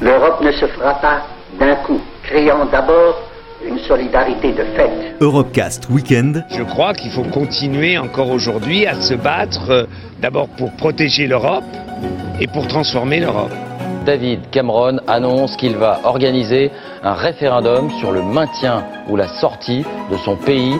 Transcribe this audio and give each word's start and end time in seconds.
L'Europe 0.00 0.40
ne 0.42 0.50
se 0.52 0.66
fera 0.66 0.94
pas 0.94 1.26
d'un 1.58 1.76
coup, 1.76 2.00
créant 2.22 2.64
d'abord 2.64 3.20
une 3.62 3.78
solidarité 3.80 4.52
de 4.52 4.64
fait. 4.74 4.90
Europecast 5.20 5.88
Weekend. 5.90 6.42
Je 6.48 6.62
crois 6.62 6.94
qu'il 6.94 7.10
faut 7.10 7.24
continuer 7.24 7.98
encore 7.98 8.30
aujourd'hui 8.30 8.86
à 8.86 8.94
se 8.94 9.12
battre 9.12 9.70
euh, 9.70 9.84
d'abord 10.22 10.48
pour 10.56 10.72
protéger 10.72 11.26
l'Europe 11.26 11.64
et 12.40 12.46
pour 12.46 12.66
transformer 12.66 13.20
l'Europe. 13.20 13.52
David 14.06 14.48
Cameron 14.50 15.00
annonce 15.06 15.54
qu'il 15.56 15.76
va 15.76 16.00
organiser 16.04 16.70
un 17.02 17.12
référendum 17.12 17.90
sur 17.98 18.10
le 18.10 18.22
maintien 18.22 18.82
ou 19.08 19.16
la 19.16 19.28
sortie 19.28 19.84
de 20.10 20.16
son 20.16 20.36
pays. 20.36 20.76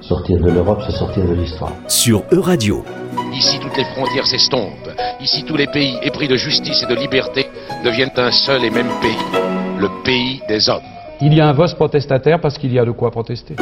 Sortir 0.00 0.38
de 0.38 0.50
l'Europe, 0.50 0.80
c'est 0.86 0.96
sortir 0.96 1.24
de 1.24 1.34
l'histoire. 1.34 1.72
Sur 1.88 2.22
Euradio. 2.30 2.84
Ici, 3.32 3.58
toutes 3.60 3.76
les 3.76 3.84
frontières 3.84 4.26
s'estompent. 4.26 4.90
Ici, 5.20 5.44
tous 5.44 5.56
les 5.56 5.66
pays 5.66 5.98
épris 6.02 6.28
de 6.28 6.36
justice 6.36 6.82
et 6.82 6.86
de 6.86 6.98
liberté 6.98 7.46
deviennent 7.84 8.12
un 8.16 8.30
seul 8.30 8.64
et 8.64 8.70
même 8.70 8.90
pays, 9.00 9.40
le 9.78 9.88
pays 10.04 10.40
des 10.48 10.68
hommes. 10.68 10.82
Il 11.20 11.34
y 11.34 11.40
a 11.40 11.48
un 11.48 11.52
vote 11.52 11.74
protestataire 11.74 12.40
parce 12.40 12.58
qu'il 12.58 12.72
y 12.72 12.78
a 12.78 12.84
de 12.84 12.90
quoi 12.90 13.10
protester. 13.10 13.56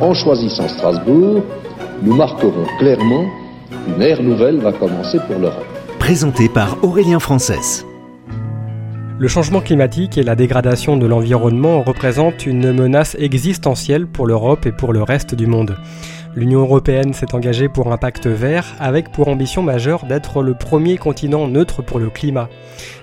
En 0.00 0.12
choisissant 0.14 0.68
Strasbourg, 0.68 1.42
nous 2.02 2.14
marquerons 2.14 2.66
clairement 2.78 3.26
qu'une 3.70 4.02
ère 4.02 4.22
nouvelle 4.22 4.58
va 4.58 4.72
commencer 4.72 5.18
pour 5.26 5.38
l'Europe. 5.38 5.66
Présenté 5.98 6.48
par 6.48 6.82
Aurélien 6.84 7.18
Frances. 7.18 7.84
Le 9.18 9.28
changement 9.28 9.60
climatique 9.60 10.18
et 10.18 10.22
la 10.22 10.34
dégradation 10.34 10.96
de 10.96 11.06
l'environnement 11.06 11.82
représentent 11.82 12.44
une 12.44 12.72
menace 12.72 13.16
existentielle 13.18 14.06
pour 14.06 14.26
l'Europe 14.26 14.66
et 14.66 14.72
pour 14.72 14.92
le 14.92 15.02
reste 15.02 15.34
du 15.34 15.46
monde. 15.46 15.76
L'Union 16.36 16.60
européenne 16.60 17.14
s'est 17.14 17.34
engagée 17.34 17.70
pour 17.70 17.90
un 17.90 17.96
pacte 17.96 18.26
vert 18.26 18.74
avec 18.78 19.10
pour 19.10 19.28
ambition 19.28 19.62
majeure 19.62 20.04
d'être 20.04 20.42
le 20.42 20.52
premier 20.52 20.98
continent 20.98 21.48
neutre 21.48 21.80
pour 21.80 21.98
le 21.98 22.10
climat. 22.10 22.50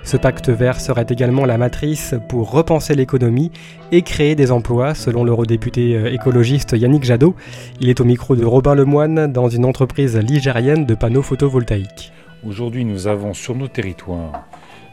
Ce 0.03 0.17
pacte 0.17 0.49
vert 0.49 0.79
serait 0.79 1.07
également 1.09 1.43
la 1.45 1.57
matrice 1.57 2.13
pour 2.29 2.51
repenser 2.51 2.93
l'économie 2.93 3.51
et 3.91 4.03
créer 4.03 4.35
des 4.35 4.51
emplois, 4.51 4.93
selon 4.93 5.23
l'eurodéputé 5.23 5.95
euh, 5.95 6.13
écologiste 6.13 6.73
Yannick 6.73 7.05
Jadot. 7.05 7.33
Il 7.79 7.89
est 7.89 7.99
au 7.99 8.05
micro 8.05 8.35
de 8.35 8.45
Robin 8.45 8.75
Lemoine 8.75 9.33
dans 9.33 9.49
une 9.49 9.65
entreprise 9.65 10.15
ligérienne 10.15 10.85
de 10.85 10.93
panneaux 10.93 11.23
photovoltaïques. 11.23 12.13
Aujourd'hui, 12.47 12.85
nous 12.85 13.07
avons 13.07 13.33
sur 13.33 13.55
nos 13.55 13.67
territoires 13.67 14.45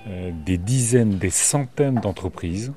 euh, 0.08 0.30
des 0.46 0.56
dizaines, 0.56 1.18
des 1.18 1.28
centaines 1.28 1.96
d'entreprises 1.96 2.72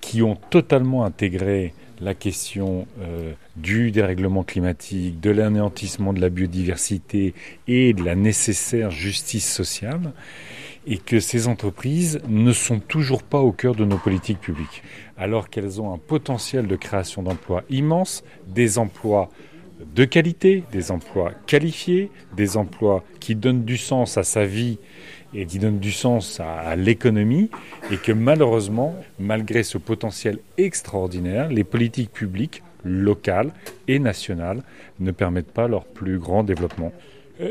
qui 0.00 0.22
ont 0.22 0.38
totalement 0.48 1.04
intégré 1.04 1.74
la 2.00 2.14
question 2.14 2.86
euh, 3.00 3.32
du 3.56 3.90
dérèglement 3.90 4.44
climatique, 4.44 5.20
de 5.20 5.30
l'anéantissement 5.30 6.12
de 6.12 6.20
la 6.20 6.28
biodiversité 6.28 7.34
et 7.66 7.92
de 7.92 8.04
la 8.04 8.14
nécessaire 8.14 8.90
justice 8.90 9.50
sociale, 9.50 10.12
et 10.86 10.96
que 10.96 11.20
ces 11.20 11.48
entreprises 11.48 12.20
ne 12.28 12.52
sont 12.52 12.80
toujours 12.80 13.22
pas 13.22 13.40
au 13.40 13.52
cœur 13.52 13.74
de 13.74 13.84
nos 13.84 13.98
politiques 13.98 14.40
publiques, 14.40 14.82
alors 15.16 15.50
qu'elles 15.50 15.80
ont 15.80 15.92
un 15.92 15.98
potentiel 15.98 16.66
de 16.66 16.76
création 16.76 17.22
d'emplois 17.22 17.64
immense, 17.68 18.24
des 18.46 18.78
emplois 18.78 19.28
de 19.94 20.04
qualité, 20.04 20.64
des 20.72 20.90
emplois 20.90 21.32
qualifiés, 21.46 22.10
des 22.36 22.56
emplois 22.56 23.04
qui 23.20 23.34
donnent 23.34 23.64
du 23.64 23.76
sens 23.76 24.16
à 24.16 24.22
sa 24.22 24.44
vie 24.44 24.78
et 25.34 25.46
qui 25.46 25.58
donne 25.58 25.78
du 25.78 25.92
sens 25.92 26.40
à, 26.40 26.76
l'économie 26.76 27.50
et 27.90 27.96
que 27.96 28.12
malheureusement, 28.12 28.94
malgré 29.18 29.62
ce 29.62 29.78
potentiel 29.78 30.38
extraordinaire, 30.56 31.48
les 31.48 31.64
politiques 31.64 32.12
publiques 32.12 32.62
locales 32.84 33.52
et 33.88 33.98
nationales 33.98 34.62
ne 35.00 35.10
permettent 35.10 35.52
pas 35.52 35.68
leur 35.68 35.84
plus 35.84 36.18
grand 36.18 36.44
développement. 36.44 36.92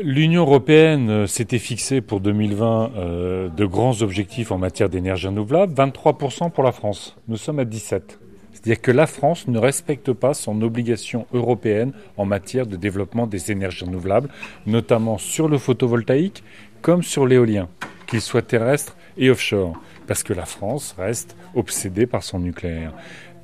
L'Union 0.02 0.42
européenne 0.42 1.08
euh, 1.08 1.26
s'était 1.26 1.58
fixée 1.58 2.02
pour 2.02 2.20
2020 2.20 2.90
euh, 2.96 3.48
de 3.48 3.64
grands 3.64 4.02
objectifs 4.02 4.52
en 4.52 4.58
matière 4.58 4.90
d'énergie 4.90 5.28
renouvelable, 5.28 5.72
23% 5.72 6.50
pour 6.50 6.62
la 6.62 6.72
France. 6.72 7.16
Nous 7.26 7.38
sommes 7.38 7.58
à 7.58 7.64
17. 7.64 8.18
C'est-à-dire 8.58 8.82
que 8.82 8.90
la 8.90 9.06
France 9.06 9.46
ne 9.46 9.58
respecte 9.58 10.12
pas 10.12 10.34
son 10.34 10.62
obligation 10.62 11.26
européenne 11.32 11.92
en 12.16 12.24
matière 12.24 12.66
de 12.66 12.74
développement 12.74 13.28
des 13.28 13.52
énergies 13.52 13.84
renouvelables, 13.84 14.30
notamment 14.66 15.16
sur 15.16 15.48
le 15.48 15.58
photovoltaïque, 15.58 16.42
comme 16.82 17.04
sur 17.04 17.24
l'éolien, 17.24 17.68
qu'il 18.08 18.20
soit 18.20 18.42
terrestre 18.42 18.96
et 19.16 19.30
offshore, 19.30 19.80
parce 20.08 20.24
que 20.24 20.32
la 20.32 20.44
France 20.44 20.96
reste 20.98 21.36
obsédée 21.54 22.06
par 22.06 22.24
son 22.24 22.40
nucléaire. 22.40 22.92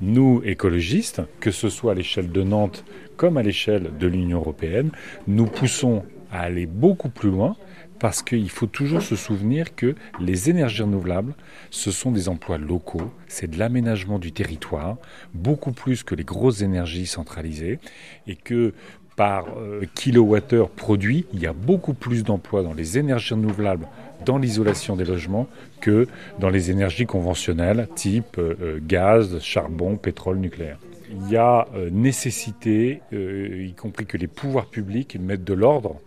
Nous, 0.01 0.41
écologistes, 0.43 1.21
que 1.39 1.51
ce 1.51 1.69
soit 1.69 1.93
à 1.93 1.95
l'échelle 1.95 2.29
de 2.29 2.43
Nantes 2.43 2.83
comme 3.15 3.37
à 3.37 3.41
l'échelle 3.41 3.91
de 3.97 4.07
l'Union 4.07 4.39
européenne, 4.39 4.91
nous 5.27 5.45
poussons 5.45 6.03
à 6.29 6.41
aller 6.41 6.65
beaucoup 6.65 7.07
plus 7.07 7.29
loin 7.29 7.55
parce 7.99 8.21
qu'il 8.21 8.49
faut 8.49 8.67
toujours 8.67 9.01
se 9.01 9.15
souvenir 9.15 9.75
que 9.75 9.95
les 10.19 10.49
énergies 10.49 10.83
renouvelables, 10.83 11.33
ce 11.69 11.91
sont 11.91 12.11
des 12.11 12.29
emplois 12.29 12.57
locaux, 12.57 13.11
c'est 13.27 13.49
de 13.49 13.57
l'aménagement 13.57 14.19
du 14.19 14.31
territoire, 14.31 14.97
beaucoup 15.33 15.71
plus 15.71 16.03
que 16.03 16.15
les 16.15 16.23
grosses 16.23 16.61
énergies 16.61 17.07
centralisées, 17.07 17.79
et 18.27 18.35
que 18.35 18.73
par 19.15 19.45
euh, 19.57 19.83
kilowattheure 19.95 20.69
produit, 20.69 21.25
il 21.33 21.39
y 21.39 21.47
a 21.47 21.53
beaucoup 21.53 21.93
plus 21.93 22.23
d'emplois 22.23 22.63
dans 22.63 22.73
les 22.73 22.97
énergies 22.97 23.33
renouvelables, 23.33 23.87
dans 24.25 24.37
l'isolation 24.37 24.95
des 24.95 25.05
logements, 25.05 25.47
que 25.79 26.07
dans 26.39 26.49
les 26.49 26.71
énergies 26.71 27.05
conventionnelles, 27.05 27.87
type 27.95 28.37
euh, 28.37 28.55
euh, 28.61 28.79
gaz, 28.81 29.39
charbon, 29.39 29.95
pétrole, 29.95 30.37
nucléaire. 30.37 30.79
Il 31.11 31.31
y 31.31 31.37
a 31.37 31.67
nécessité, 31.91 32.99
y 33.11 33.71
compris 33.73 34.07
que 34.07 34.17
les 34.17 34.25
pouvoirs 34.27 34.65
publics 34.65 35.15
mettent 35.19 35.43
de 35.43 35.53
l'ordre 35.53 36.01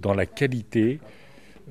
dans 0.00 0.12
la 0.12 0.26
qualité, 0.26 1.00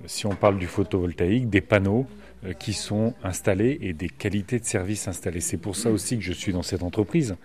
si 0.06 0.26
on 0.26 0.36
parle 0.36 0.58
du 0.58 0.68
photovoltaïque, 0.68 1.50
des 1.50 1.62
panneaux 1.62 2.08
euh, 2.44 2.54
qui 2.54 2.74
sont 2.74 3.14
installés 3.24 3.78
et 3.82 3.94
des 3.94 4.10
qualités 4.10 4.60
de 4.60 4.66
service 4.66 5.08
installées. 5.08 5.42
C'est 5.42 5.58
pour 5.58 5.76
ça 5.76 5.92
aussi 5.92 6.18
que 6.18 6.24
je 6.24 6.34
suis 6.34 6.54
dans 6.54 6.64
cette 6.64 6.82
entreprise, 6.82 7.36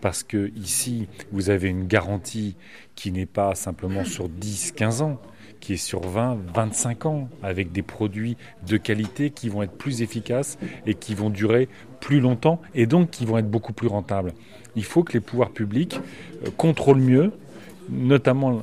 parce 0.00 0.22
que 0.22 0.50
ici, 0.56 1.08
vous 1.30 1.50
avez 1.50 1.68
une 1.68 1.86
garantie 1.86 2.56
qui 2.94 3.12
n'est 3.12 3.26
pas 3.26 3.54
simplement 3.54 4.04
sur 4.06 4.30
10, 4.30 4.72
15 4.72 5.02
ans, 5.02 5.20
qui 5.60 5.74
est 5.74 5.76
sur 5.76 6.00
20, 6.00 6.38
25 6.54 7.04
ans, 7.04 7.28
avec 7.42 7.70
des 7.70 7.82
produits 7.82 8.38
de 8.66 8.78
qualité 8.78 9.28
qui 9.28 9.50
vont 9.50 9.62
être 9.62 9.76
plus 9.76 10.00
efficaces 10.00 10.58
et 10.86 10.94
qui 10.94 11.14
vont 11.14 11.28
durer 11.28 11.68
plus 12.00 12.20
longtemps, 12.20 12.62
et 12.74 12.86
donc 12.86 13.10
qui 13.10 13.26
vont 13.26 13.36
être 13.36 13.50
beaucoup 13.50 13.74
plus 13.74 13.88
rentables. 13.88 14.32
Il 14.74 14.84
faut 14.84 15.02
que 15.02 15.12
les 15.12 15.20
pouvoirs 15.20 15.50
publics 15.50 16.00
euh, 16.46 16.50
contrôlent 16.56 17.00
mieux, 17.00 17.32
notamment 17.90 18.62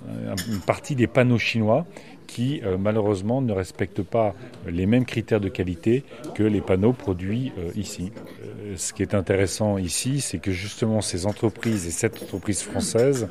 une 0.50 0.60
partie 0.60 0.96
des 0.96 1.08
panneaux 1.08 1.38
chinois, 1.38 1.86
qui 2.34 2.62
euh, 2.64 2.78
malheureusement 2.80 3.42
ne 3.42 3.54
respectent 3.54 4.02
pas 4.02 4.34
les 4.68 4.88
mêmes 4.88 5.06
critères 5.06 5.40
de 5.40 5.50
qualité 5.50 6.04
que 6.34 6.42
les 6.42 6.62
panneaux 6.62 6.94
produits 6.94 7.52
euh, 7.60 7.70
ici. 7.76 8.12
Euh, 8.44 8.74
ce 8.76 8.92
qui 8.92 9.04
est 9.04 9.14
intéressant 9.14 9.78
ici, 9.78 10.20
c'est 10.20 10.40
que 10.40 10.52
justement 10.52 11.02
ces 11.02 11.28
entreprises 11.28 11.86
et 11.86 11.92
cette 11.92 12.24
entreprise 12.24 12.64
française 12.64 13.30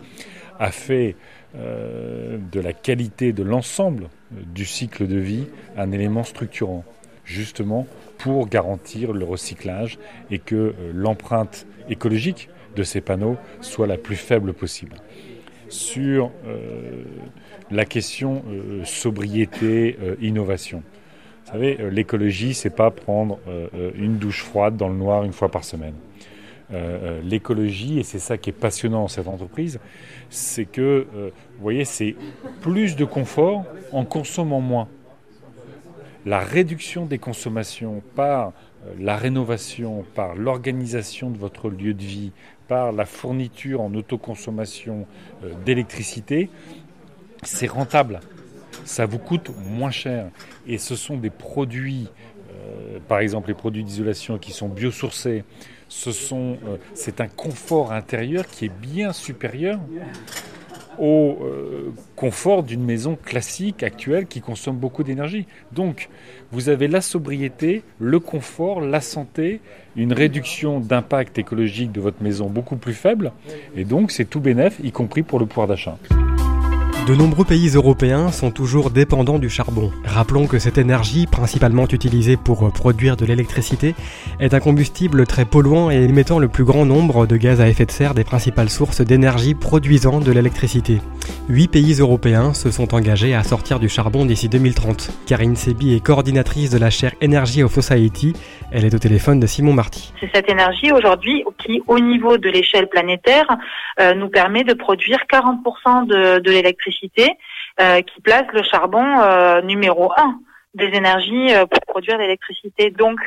a 0.58 0.70
fait 0.70 1.16
de 1.54 2.60
la 2.60 2.72
qualité 2.72 3.34
de 3.34 3.42
l'ensemble 3.42 4.08
du 4.30 4.64
cycle 4.64 5.06
de 5.06 5.18
vie 5.18 5.44
un 5.76 5.92
élément 5.92 6.22
structurant, 6.22 6.82
justement 7.24 7.86
pour 8.16 8.48
garantir 8.48 9.12
le 9.12 9.24
recyclage 9.26 9.98
et 10.30 10.38
que 10.38 10.74
l'empreinte 10.94 11.66
écologique 11.90 12.48
de 12.74 12.82
ces 12.84 13.02
panneaux 13.02 13.36
soit 13.60 13.86
la 13.86 13.98
plus 13.98 14.16
faible 14.16 14.54
possible. 14.54 14.96
Sur 15.72 16.30
la 17.70 17.86
question 17.86 18.44
euh, 18.50 18.84
sobriété, 18.84 19.96
euh, 20.02 20.16
innovation. 20.20 20.82
Vous 21.44 21.52
savez, 21.52 21.78
euh, 21.80 21.88
l'écologie, 21.88 22.52
c'est 22.52 22.70
pas 22.70 22.90
prendre 22.90 23.38
une 23.96 24.18
douche 24.18 24.42
froide 24.42 24.76
dans 24.76 24.88
le 24.88 24.96
noir 24.96 25.24
une 25.24 25.32
fois 25.32 25.50
par 25.50 25.64
semaine. 25.64 25.94
l'écologie, 27.24 27.98
et 27.98 28.02
c'est 28.02 28.18
ça 28.18 28.38
qui 28.38 28.50
est 28.50 28.54
passionnant 28.54 29.02
dans 29.02 29.08
cette 29.08 29.28
entreprise, 29.28 29.78
c'est 30.30 30.64
que, 30.64 31.06
vous 31.12 31.62
voyez, 31.62 31.84
c'est 31.84 32.16
plus 32.60 32.96
de 32.96 33.04
confort 33.04 33.64
en 33.92 34.04
consommant 34.04 34.60
moins. 34.60 34.88
La 36.24 36.38
réduction 36.38 37.04
des 37.04 37.18
consommations 37.18 38.02
par 38.14 38.52
la 38.98 39.16
rénovation, 39.16 40.04
par 40.14 40.34
l'organisation 40.34 41.30
de 41.30 41.38
votre 41.38 41.70
lieu 41.70 41.94
de 41.94 42.02
vie, 42.02 42.32
par 42.68 42.92
la 42.92 43.06
fourniture 43.06 43.80
en 43.80 43.94
autoconsommation 43.94 45.06
d'électricité, 45.64 46.50
c'est 47.42 47.66
rentable. 47.66 48.20
Ça 48.84 49.06
vous 49.06 49.18
coûte 49.18 49.50
moins 49.64 49.90
cher. 49.90 50.28
Et 50.66 50.78
ce 50.78 50.96
sont 50.96 51.16
des 51.16 51.30
produits, 51.30 52.08
euh, 52.50 52.98
par 53.08 53.20
exemple 53.20 53.48
les 53.48 53.54
produits 53.54 53.84
d'isolation 53.84 54.38
qui 54.38 54.52
sont 54.52 54.68
biosourcés. 54.68 55.44
Ce 55.88 56.10
euh, 56.34 56.56
c'est 56.94 57.20
un 57.20 57.28
confort 57.28 57.92
intérieur 57.92 58.46
qui 58.46 58.66
est 58.66 58.72
bien 58.80 59.12
supérieur 59.12 59.78
au 60.98 61.38
euh, 61.42 61.92
confort 62.16 62.62
d'une 62.62 62.84
maison 62.84 63.16
classique 63.16 63.82
actuelle 63.82 64.26
qui 64.26 64.40
consomme 64.40 64.76
beaucoup 64.76 65.02
d'énergie. 65.02 65.46
Donc, 65.72 66.08
vous 66.50 66.68
avez 66.68 66.88
la 66.88 67.00
sobriété, 67.00 67.82
le 67.98 68.20
confort, 68.20 68.80
la 68.80 69.00
santé, 69.00 69.60
une 69.96 70.12
réduction 70.12 70.80
d'impact 70.80 71.38
écologique 71.38 71.92
de 71.92 72.00
votre 72.00 72.22
maison 72.22 72.48
beaucoup 72.48 72.76
plus 72.76 72.94
faible, 72.94 73.32
et 73.76 73.84
donc 73.84 74.10
c'est 74.10 74.24
tout 74.24 74.40
bénéf, 74.40 74.78
y 74.82 74.92
compris 74.92 75.22
pour 75.22 75.38
le 75.38 75.46
pouvoir 75.46 75.66
d'achat. 75.66 75.98
De 77.06 77.16
nombreux 77.16 77.44
pays 77.44 77.70
européens 77.74 78.30
sont 78.30 78.52
toujours 78.52 78.92
dépendants 78.92 79.40
du 79.40 79.50
charbon. 79.50 79.90
Rappelons 80.04 80.46
que 80.46 80.60
cette 80.60 80.78
énergie, 80.78 81.26
principalement 81.26 81.88
utilisée 81.88 82.36
pour 82.36 82.72
produire 82.72 83.16
de 83.16 83.26
l'électricité, 83.26 83.96
est 84.38 84.54
un 84.54 84.60
combustible 84.60 85.26
très 85.26 85.44
polluant 85.44 85.90
et 85.90 85.96
émettant 85.96 86.38
le 86.38 86.46
plus 86.46 86.62
grand 86.62 86.86
nombre 86.86 87.26
de 87.26 87.36
gaz 87.36 87.60
à 87.60 87.68
effet 87.68 87.86
de 87.86 87.90
serre 87.90 88.14
des 88.14 88.22
principales 88.22 88.70
sources 88.70 89.00
d'énergie 89.00 89.56
produisant 89.56 90.20
de 90.20 90.30
l'électricité. 90.30 91.00
Huit 91.48 91.66
pays 91.66 91.94
européens 91.94 92.54
se 92.54 92.70
sont 92.70 92.94
engagés 92.94 93.34
à 93.34 93.42
sortir 93.42 93.80
du 93.80 93.88
charbon 93.88 94.24
d'ici 94.24 94.48
2030. 94.48 95.10
Karine 95.26 95.56
Sebi 95.56 95.94
est 95.94 96.04
coordinatrice 96.04 96.70
de 96.70 96.78
la 96.78 96.90
chaire 96.90 97.14
Energy 97.22 97.64
of 97.64 97.72
Society. 97.72 98.32
Elle 98.70 98.84
est 98.84 98.94
au 98.94 98.98
téléphone 99.00 99.40
de 99.40 99.46
Simon 99.48 99.72
Marty. 99.72 100.12
C'est 100.20 100.30
cette 100.32 100.48
énergie 100.48 100.92
aujourd'hui 100.92 101.44
qui, 101.58 101.82
au 101.88 101.98
niveau 101.98 102.38
de 102.38 102.48
l'échelle 102.48 102.88
planétaire, 102.88 103.46
euh, 104.00 104.14
nous 104.14 104.28
permet 104.28 104.62
de 104.62 104.72
produire 104.72 105.18
40% 105.30 106.06
de, 106.06 106.38
de 106.38 106.50
l'électricité 106.50 106.91
euh, 107.80 108.02
qui 108.02 108.20
place 108.20 108.44
le 108.52 108.62
charbon 108.62 109.02
euh, 109.20 109.62
numéro 109.62 110.12
un 110.16 110.38
des 110.74 110.88
énergies 110.88 111.54
euh, 111.54 111.64
pour 111.64 111.80
produire 111.86 112.18
l'électricité. 112.18 112.90
Donc 112.90 113.20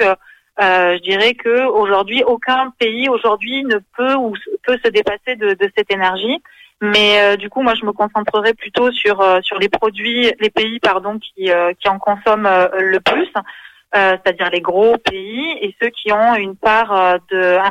je 0.59 1.01
dirais 1.01 1.33
que 1.33 1.65
aujourd'hui 1.65 2.23
aucun 2.23 2.71
pays 2.79 3.09
aujourd'hui 3.09 3.63
ne 3.63 3.79
peut 3.97 4.13
ou 4.13 4.33
peut 4.65 4.77
se 4.83 4.89
dépasser 4.89 5.35
de, 5.35 5.57
cette 5.75 5.91
énergie. 5.91 6.41
Mais 6.81 7.35
du 7.37 7.49
coup, 7.49 7.61
moi, 7.61 7.73
je 7.73 7.85
me 7.85 7.91
concentrerai 7.91 8.53
plutôt 8.53 8.91
sur 8.91 9.17
sur 9.41 9.57
les 9.59 9.69
produits, 9.69 10.31
les 10.39 10.49
pays, 10.49 10.79
pardon, 10.79 11.19
qui 11.19 11.49
qui 11.79 11.89
en 11.89 11.99
consomment 11.99 12.69
le 12.77 12.99
plus, 12.99 13.31
c'est-à-dire 13.93 14.49
les 14.49 14.61
gros 14.61 14.97
pays 14.97 15.57
et 15.61 15.75
ceux 15.81 15.89
qui 15.89 16.13
ont 16.13 16.35
une 16.35 16.55
part 16.55 17.19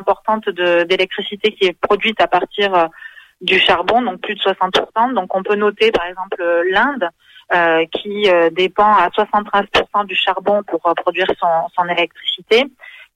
importante 0.01 0.49
d'électricité 0.51 1.53
qui 1.53 1.65
est 1.67 1.79
produite 1.81 2.21
à 2.21 2.27
partir 2.27 2.91
du 3.41 3.59
charbon, 3.59 4.03
donc 4.03 4.21
plus 4.21 4.35
de 4.35 4.41
60%. 4.41 5.15
Donc 5.15 5.35
on 5.35 5.43
peut 5.43 5.57
noter 5.57 5.91
par 5.91 6.07
exemple 6.07 6.43
l'Inde 6.71 7.09
euh, 7.53 7.85
qui 7.93 8.31
euh, 8.31 8.49
dépend 8.49 8.95
à 8.95 9.09
73% 9.11 10.07
du 10.07 10.15
charbon 10.15 10.63
pour 10.63 10.81
euh, 10.87 10.95
produire 10.95 11.27
son, 11.39 11.85
électricité, 11.89 12.65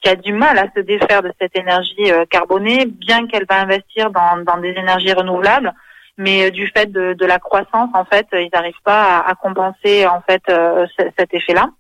qui 0.03 0.11
a 0.11 0.17
du 0.17 0.35
mal 0.35 0.59
à 0.59 0.67
se 0.77 0.81
défaire 0.81 1.23
de 1.23 1.33
cette 1.41 1.57
énergie 1.57 2.13
carbonée, 2.31 2.85
bien 2.85 3.27
qu'elle 3.27 3.47
va 3.49 3.63
investir 3.63 4.11
dans, 4.11 4.59
des 4.59 4.73
énergies 4.73 5.15
renouvelables. 5.15 5.73
Mais 6.19 6.51
du 6.51 6.67
fait 6.69 6.93
de, 6.93 7.15
de, 7.15 7.25
la 7.25 7.39
croissance, 7.39 7.89
en 7.95 8.05
fait, 8.05 8.27
ils 8.33 8.51
n'arrivent 8.53 8.75
pas 8.85 9.19
à, 9.19 9.31
à, 9.31 9.35
compenser 9.35 10.07
en 10.07 10.21
fait 10.21 10.43
cet 11.19 11.33
effet-là. 11.33 11.71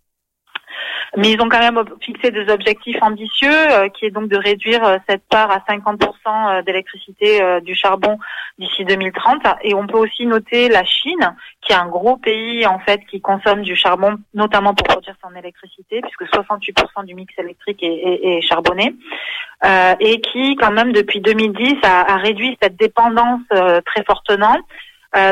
Mais 1.16 1.30
ils 1.30 1.40
ont 1.40 1.48
quand 1.48 1.60
même 1.60 1.82
fixé 2.00 2.30
des 2.30 2.50
objectifs 2.50 2.98
ambitieux, 3.00 3.48
euh, 3.50 3.88
qui 3.88 4.04
est 4.04 4.10
donc 4.10 4.28
de 4.28 4.36
réduire 4.36 4.84
euh, 4.84 4.98
cette 5.08 5.22
part 5.28 5.50
à 5.50 5.58
50% 5.60 5.96
euh, 6.26 6.62
d'électricité 6.62 7.40
du 7.62 7.74
charbon 7.74 8.18
d'ici 8.58 8.84
2030. 8.84 9.42
Et 9.62 9.74
on 9.74 9.86
peut 9.86 9.98
aussi 9.98 10.26
noter 10.26 10.68
la 10.68 10.84
Chine, 10.84 11.34
qui 11.62 11.72
est 11.72 11.76
un 11.76 11.88
gros 11.88 12.16
pays 12.16 12.66
en 12.66 12.78
fait 12.80 13.00
qui 13.10 13.20
consomme 13.20 13.62
du 13.62 13.74
charbon, 13.74 14.16
notamment 14.34 14.74
pour 14.74 14.86
produire 14.86 15.14
son 15.22 15.34
électricité, 15.34 16.02
puisque 16.02 16.30
68% 16.34 17.06
du 17.06 17.14
mix 17.14 17.32
électrique 17.38 17.82
est, 17.82 17.86
est, 17.86 18.38
est 18.38 18.40
charbonné, 18.42 18.94
euh, 19.64 19.94
et 20.00 20.20
qui 20.20 20.56
quand 20.56 20.72
même 20.72 20.92
depuis 20.92 21.20
2010 21.20 21.76
a, 21.84 22.12
a 22.12 22.16
réduit 22.16 22.58
cette 22.62 22.76
dépendance 22.76 23.40
très 23.50 24.04
fortement 24.04 24.56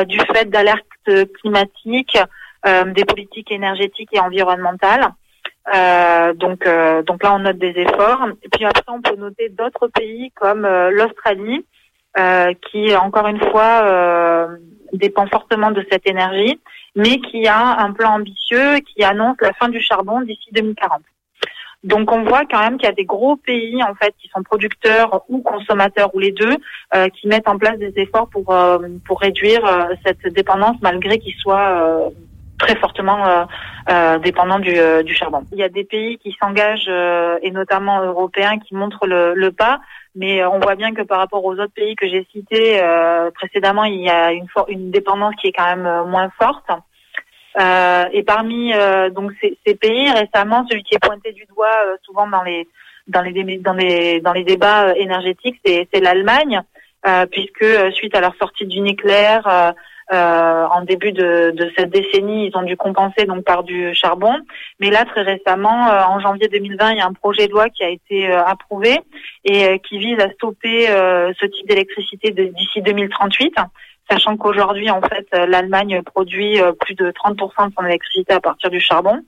du 0.07 0.19
fait 0.33 0.49
d'alertes 0.49 0.85
climatiques, 1.39 2.17
des 2.65 3.05
politiques 3.05 3.51
énergétiques 3.51 4.09
et 4.11 4.19
environnementales. 4.19 5.11
Euh, 5.73 6.33
donc, 6.33 6.65
euh, 6.65 7.01
donc 7.03 7.23
là, 7.23 7.33
on 7.35 7.39
note 7.39 7.57
des 7.57 7.73
efforts. 7.75 8.27
Et 8.43 8.49
puis 8.49 8.65
après, 8.65 8.83
on 8.87 9.01
peut 9.01 9.15
noter 9.15 9.49
d'autres 9.49 9.87
pays 9.87 10.31
comme 10.35 10.65
euh, 10.65 10.91
l'Australie, 10.91 11.65
qui 12.71 12.95
encore 12.95 13.27
une 13.27 13.39
fois 13.39 14.47
dépend 14.91 15.27
fortement 15.27 15.69
de 15.69 15.85
cette 15.91 16.07
énergie, 16.09 16.59
mais 16.95 17.19
qui 17.19 17.47
a 17.47 17.79
un 17.79 17.91
plan 17.91 18.13
ambitieux 18.13 18.79
qui 18.79 19.03
annonce 19.03 19.37
la 19.39 19.53
fin 19.53 19.69
du 19.69 19.79
charbon 19.79 20.21
d'ici 20.21 20.49
2040. 20.51 21.01
Donc 21.83 22.11
on 22.11 22.23
voit 22.23 22.45
quand 22.49 22.59
même 22.59 22.77
qu'il 22.77 22.87
y 22.87 22.91
a 22.91 22.95
des 22.95 23.05
gros 23.05 23.35
pays 23.35 23.83
en 23.83 23.93
fait 23.93 24.15
qui 24.19 24.29
sont 24.29 24.41
producteurs 24.41 25.25
ou 25.29 25.43
consommateurs 25.43 26.09
ou 26.15 26.19
les 26.19 26.31
deux 26.31 26.57
qui 27.13 27.27
mettent 27.27 27.47
en 27.47 27.59
place 27.59 27.77
des 27.77 27.93
efforts 27.97 28.29
pour 28.29 28.45
pour 29.05 29.21
réduire 29.21 29.61
cette 30.03 30.33
dépendance 30.33 30.77
malgré 30.81 31.19
qu'ils 31.19 31.35
soient 31.35 32.09
très 32.57 32.75
fortement 32.75 33.27
euh, 33.27 33.45
euh, 33.89 34.17
dépendant 34.19 34.59
du, 34.59 34.77
euh, 34.77 35.03
du, 35.03 35.13
charbon. 35.13 35.43
Il 35.51 35.59
y 35.59 35.63
a 35.63 35.69
des 35.69 35.83
pays 35.83 36.17
qui 36.17 36.35
s'engagent, 36.39 36.89
et 37.41 37.51
notamment 37.51 38.03
européens, 38.03 38.59
qui 38.59 38.75
montrent 38.75 39.07
le, 39.07 39.33
le, 39.33 39.51
pas, 39.51 39.79
mais 40.15 40.43
on 40.45 40.59
voit 40.59 40.75
bien 40.75 40.93
que 40.93 41.03
par 41.03 41.19
rapport 41.19 41.45
aux 41.45 41.53
autres 41.53 41.73
pays 41.73 41.95
que 41.95 42.07
j'ai 42.07 42.25
cités 42.31 42.81
précédemment, 43.35 43.83
il 43.83 44.01
y 44.01 44.09
a 44.09 44.31
une, 44.31 44.47
une 44.69 44.91
dépendance 44.91 45.35
qui 45.35 45.47
est 45.47 45.51
quand 45.51 45.75
même 45.75 46.07
moins 46.07 46.29
forte. 46.39 46.69
et 48.13 48.23
parmi 48.23 48.73
donc 49.11 49.31
ces, 49.41 49.57
ces, 49.65 49.75
pays, 49.75 50.09
récemment, 50.11 50.65
celui 50.69 50.83
qui 50.83 50.95
est 50.95 51.03
pointé 51.03 51.31
du 51.33 51.45
doigt 51.45 51.77
souvent 52.03 52.27
dans 52.27 52.43
les 52.43 52.67
dans 53.07 53.21
les 53.21 53.57
dans 53.57 53.73
les 53.73 54.19
dans 54.21 54.33
les 54.33 54.43
débats 54.43 54.93
énergétiques, 54.95 55.59
c'est 55.63 55.99
l'Allemagne, 56.01 56.61
puisque 57.31 57.93
suite 57.93 58.15
à 58.15 58.21
leur 58.21 58.35
sortie 58.35 58.65
du 58.65 58.81
nucléaire 58.81 59.73
euh, 60.13 60.65
en 60.67 60.81
début 60.83 61.11
de, 61.11 61.51
de, 61.51 61.71
cette 61.77 61.89
décennie, 61.89 62.47
ils 62.47 62.57
ont 62.57 62.63
dû 62.63 62.77
compenser 62.77 63.25
donc 63.25 63.43
par 63.43 63.63
du 63.63 63.93
charbon. 63.93 64.35
Mais 64.79 64.89
là, 64.89 65.03
très 65.05 65.21
récemment, 65.21 65.89
euh, 65.89 66.01
en 66.03 66.19
janvier 66.19 66.47
2020, 66.47 66.91
il 66.91 66.97
y 66.97 67.01
a 67.01 67.05
un 67.05 67.13
projet 67.13 67.47
de 67.47 67.51
loi 67.51 67.69
qui 67.69 67.83
a 67.83 67.89
été 67.89 68.29
euh, 68.29 68.43
approuvé 68.43 68.99
et 69.43 69.79
qui 69.79 69.97
vise 69.97 70.19
à 70.19 70.29
stopper 70.31 70.87
ce 70.87 71.45
type 71.45 71.67
d'électricité 71.67 72.31
d'ici 72.31 72.81
2038 72.81 73.55
sachant 74.09 74.37
qu'aujourd'hui, 74.37 74.89
en 74.89 75.01
fait, 75.01 75.27
l'Allemagne 75.33 76.01
produit 76.01 76.59
plus 76.79 76.95
de 76.95 77.11
30% 77.11 77.69
de 77.69 77.73
son 77.77 77.85
électricité 77.85 78.33
à 78.33 78.39
partir 78.39 78.69
du 78.69 78.79
charbon. 78.79 79.21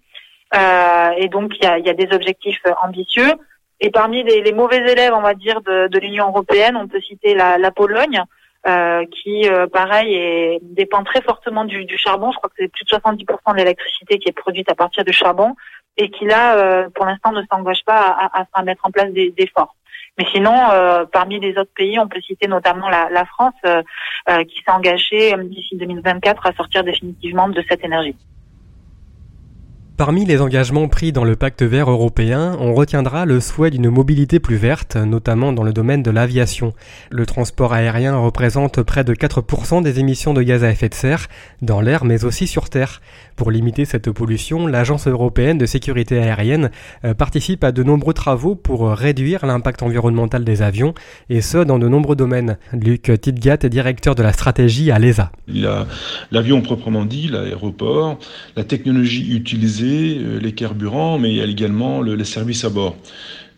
Euh, 0.56 1.10
et 1.18 1.28
donc, 1.28 1.54
il 1.58 1.64
y 1.64 1.68
a, 1.68 1.78
y 1.78 1.90
a, 1.90 1.94
des 1.94 2.08
objectifs 2.14 2.62
ambitieux. 2.84 3.32
Et 3.80 3.92
parmi 3.92 4.24
les, 4.24 4.42
les, 4.42 4.52
mauvais 4.52 4.78
élèves, 4.78 5.14
on 5.14 5.22
va 5.22 5.34
dire, 5.34 5.62
de, 5.62 5.88
de 5.88 6.00
l'Union 6.00 6.28
européenne, 6.28 6.76
on 6.76 6.88
peut 6.88 7.00
citer 7.02 7.34
la, 7.34 7.58
la 7.58 7.72
Pologne, 7.72 8.22
euh, 8.68 9.06
qui, 9.06 9.48
euh, 9.48 9.68
pareil, 9.68 10.14
est, 10.14 10.60
dépend 10.62 11.04
très 11.04 11.22
fortement 11.22 11.64
du, 11.64 11.86
du, 11.86 11.98
charbon. 11.98 12.32
Je 12.32 12.38
crois 12.38 12.50
que 12.50 12.56
c'est 12.60 12.68
plus 12.68 12.84
de 12.84 12.90
70% 12.90 13.54
de 13.54 13.58
l'électricité 13.58 14.20
qui 14.20 14.28
est 14.28 14.34
produite 14.34 14.70
à 14.70 14.76
partir 14.76 15.06
du 15.06 15.14
charbon 15.14 15.56
et 15.96 16.10
qui, 16.10 16.26
là, 16.26 16.58
euh, 16.58 16.90
pour 16.94 17.06
l'instant, 17.06 17.32
ne 17.32 17.42
s'engage 17.50 17.86
pas 17.86 18.00
à, 18.00 18.42
à, 18.42 18.46
à, 18.52 18.64
mettre 18.64 18.86
en 18.86 18.92
place 18.92 19.12
des, 19.12 19.34
efforts. 19.38 19.76
Mais 20.18 20.26
sinon, 20.34 20.54
parmi 21.14 21.40
les 21.40 21.58
autres 21.58 21.72
pays, 21.74 21.98
on 21.98 22.10
peut 22.10 22.20
citer 22.20 22.50
notamment 22.50 22.90
la, 22.90 23.10
la 23.10 23.24
France, 23.24 23.54
qui 23.64 24.62
s'est 24.62 24.72
engagée 24.72 25.34
d'ici 25.46 25.78
2024 25.78 26.46
à 26.46 26.52
sortir 26.52 26.84
définitivement 26.84 27.48
de 27.48 27.64
cette 27.70 27.86
énergie. 27.86 28.18
Parmi 30.00 30.24
les 30.24 30.40
engagements 30.40 30.88
pris 30.88 31.12
dans 31.12 31.26
le 31.26 31.36
pacte 31.36 31.62
vert 31.62 31.92
européen, 31.92 32.56
on 32.62 32.74
retiendra 32.74 33.26
le 33.26 33.42
souhait 33.42 33.70
d'une 33.70 33.90
mobilité 33.90 34.40
plus 34.40 34.56
verte, 34.56 34.96
notamment 34.96 35.52
dans 35.52 35.64
le 35.64 35.74
domaine 35.74 36.04
de 36.04 36.10
l'aviation. 36.10 36.72
Le 37.10 37.26
transport 37.26 37.74
aérien 37.74 38.16
représente 38.16 38.82
près 38.82 39.04
de 39.04 39.14
4% 39.14 39.84
des 39.84 40.00
émissions 40.00 40.34
de 40.34 40.42
gaz 40.42 40.64
à 40.64 40.72
effet 40.72 40.88
de 40.88 40.94
serre, 40.94 41.28
dans 41.62 41.82
l'air 41.82 42.06
mais 42.06 42.24
aussi 42.24 42.48
sur 42.48 42.70
Terre. 42.70 43.02
Pour 43.36 43.52
limiter 43.52 43.84
cette 43.84 44.10
pollution, 44.10 44.68
l'Agence 44.68 45.06
européenne 45.06 45.58
de 45.58 45.66
sécurité 45.66 46.18
aérienne 46.18 46.72
euh, 47.04 47.14
participe 47.14 47.66
à 47.66 47.74
de 47.74 47.84
nombreux 47.84 48.14
travaux 48.14 48.56
pour 48.56 48.90
réduire 48.90 49.46
l'impact 49.46 49.84
environnemental 49.84 50.46
des 50.46 50.62
avions, 50.62 50.94
et 51.30 51.42
ce 51.42 51.58
dans 51.58 51.78
de 51.78 51.90
nombreux 51.90 52.16
domaines. 52.16 52.58
Luc 52.72 53.12
Tidgat 53.20 53.58
est 53.64 53.70
directeur 53.70 54.16
de 54.16 54.24
la 54.24 54.32
stratégie 54.32 54.92
à 54.92 55.00
l'ESA. 55.00 55.34
L'avion 56.32 56.62
proprement 56.62 57.04
dit, 57.04 57.28
l'aéroport, 57.28 58.18
la 58.56 58.64
technologie 58.64 59.36
utilisée 59.36 59.89
euh, 59.90 60.40
les 60.40 60.54
carburants, 60.54 61.18
mais 61.18 61.32
il 61.32 61.38
y 61.38 61.42
a 61.42 61.46
également 61.46 62.02
le, 62.02 62.16
les 62.16 62.26
services 62.26 62.64
à 62.66 62.70
bord. 62.70 62.96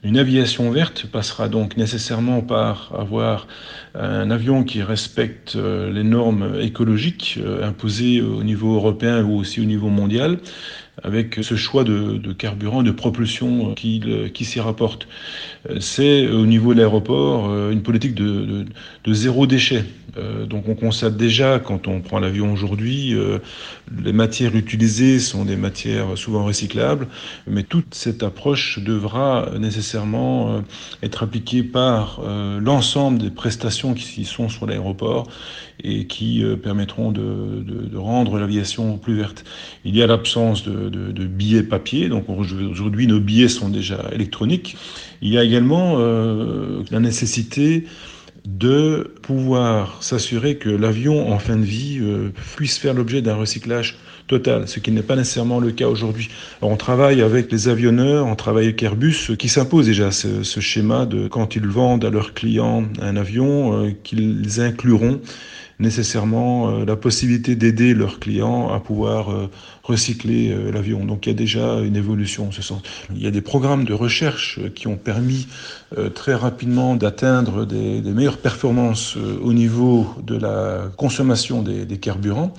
Une 0.03 0.17
aviation 0.17 0.71
verte 0.71 1.05
passera 1.05 1.47
donc 1.47 1.77
nécessairement 1.77 2.41
par 2.41 2.91
avoir 2.97 3.45
un 3.93 4.31
avion 4.31 4.63
qui 4.63 4.81
respecte 4.81 5.55
euh, 5.55 5.91
les 5.91 6.03
normes 6.03 6.55
écologiques 6.59 7.37
euh, 7.39 7.67
imposées 7.67 8.19
au 8.21 8.43
niveau 8.43 8.73
européen 8.73 9.23
ou 9.23 9.37
aussi 9.37 9.61
au 9.61 9.65
niveau 9.65 9.89
mondial, 9.89 10.39
avec 11.03 11.39
ce 11.41 11.55
choix 11.55 11.83
de, 11.83 12.17
de 12.17 12.33
carburant, 12.33 12.83
de 12.83 12.91
propulsion 12.91 13.73
qui, 13.73 14.03
qui 14.33 14.45
s'y 14.45 14.59
rapporte. 14.59 15.07
C'est 15.79 16.27
au 16.27 16.45
niveau 16.45 16.73
de 16.73 16.79
l'aéroport 16.79 17.69
une 17.69 17.81
politique 17.81 18.15
de, 18.15 18.65
zéro 19.07 19.47
déchet. 19.47 19.83
Euh, 20.17 20.45
donc 20.45 20.67
on 20.67 20.75
constate 20.75 21.15
déjà 21.15 21.59
quand 21.59 21.87
on 21.87 22.01
prend 22.01 22.19
l'avion 22.19 22.51
aujourd'hui, 22.51 23.13
euh, 23.13 23.39
les 24.03 24.11
matières 24.11 24.55
utilisées 24.55 25.19
sont 25.19 25.45
des 25.45 25.55
matières 25.55 26.17
souvent 26.17 26.43
recyclables, 26.43 27.07
mais 27.47 27.63
toute 27.63 27.95
cette 27.95 28.23
approche 28.23 28.79
devra 28.79 29.49
nécessairement 29.57 30.55
euh, 30.55 30.59
être 31.01 31.23
appliquée 31.23 31.63
par 31.63 32.21
l'ensemble 32.59 33.19
des 33.19 33.29
prestations 33.29 33.93
qui 33.93 34.25
sont 34.25 34.49
sur 34.49 34.65
l'aéroport 34.65 35.27
et 35.83 36.05
qui 36.05 36.43
permettront 36.61 37.11
de 37.11 37.97
rendre 37.97 38.37
l'aviation 38.37 38.97
plus 38.97 39.15
verte. 39.15 39.43
Il 39.85 39.95
y 39.95 40.03
a 40.03 40.07
l'absence 40.07 40.63
de, 40.63 40.90
de, 40.91 41.25
billets 41.25 41.63
papier, 41.63 42.09
donc 42.09 42.29
aujourd'hui 42.29 43.07
nos 43.07 43.19
billets 43.19 43.47
sont 43.47 43.69
déjà 43.69 44.09
électroniques. 44.11 44.77
Il 45.21 45.29
y 45.29 45.37
a 45.37 45.43
également 45.43 45.97
la 46.91 46.99
nécessité 46.99 47.85
de 48.45 49.13
pouvoir 49.21 50.01
s'assurer 50.01 50.55
que 50.55 50.69
l'avion 50.69 51.31
en 51.31 51.39
fin 51.39 51.57
de 51.57 51.63
vie 51.63 51.99
euh, 52.01 52.29
puisse 52.55 52.77
faire 52.77 52.93
l'objet 52.93 53.21
d'un 53.21 53.35
recyclage 53.35 53.97
total, 54.27 54.67
ce 54.67 54.79
qui 54.79 54.91
n'est 54.91 55.03
pas 55.03 55.15
nécessairement 55.15 55.59
le 55.59 55.71
cas 55.71 55.87
aujourd'hui. 55.87 56.29
On 56.61 56.75
travaille 56.77 57.21
avec 57.21 57.51
les 57.51 57.67
avionneurs, 57.67 58.25
on 58.25 58.35
travaille 58.35 58.65
avec 58.65 58.81
Airbus, 58.81 59.35
qui 59.37 59.49
s'impose 59.49 59.85
déjà 59.85 60.11
ce, 60.11 60.59
schéma 60.59 61.05
de 61.05 61.27
quand 61.27 61.55
ils 61.55 61.67
vendent 61.67 62.05
à 62.05 62.09
leurs 62.09 62.33
clients 62.33 62.85
un 63.01 63.15
avion, 63.15 63.85
euh, 63.85 63.91
qu'ils 64.03 64.61
incluront 64.61 65.21
nécessairement 65.81 66.69
euh, 66.69 66.85
la 66.85 66.95
possibilité 66.95 67.55
d'aider 67.55 67.93
leurs 67.93 68.19
clients 68.19 68.69
à 68.69 68.79
pouvoir 68.79 69.31
euh, 69.31 69.49
recycler 69.83 70.51
euh, 70.51 70.71
l'avion. 70.71 71.05
Donc 71.05 71.25
il 71.25 71.29
y 71.29 71.31
a 71.33 71.35
déjà 71.35 71.79
une 71.79 71.95
évolution 71.95 72.47
en 72.47 72.51
ce 72.51 72.61
sens. 72.61 72.81
Il 73.13 73.21
y 73.21 73.27
a 73.27 73.31
des 73.31 73.41
programmes 73.41 73.83
de 73.83 73.93
recherche 73.93 74.59
qui 74.75 74.87
ont 74.87 74.97
permis 74.97 75.47
très 76.15 76.35
rapidement 76.35 76.95
d'atteindre 76.95 77.65
des, 77.65 78.01
meilleures 78.01 78.37
performances 78.37 79.17
au 79.17 79.53
niveau 79.53 80.07
de 80.23 80.37
la 80.37 80.89
consommation 80.95 81.61
des, 81.61 81.97
carburants. 81.97 82.53